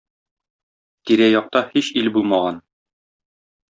Тирә-якта 1.11 1.63
һич 1.69 1.93
ил 2.05 2.13
булмаган. 2.19 2.63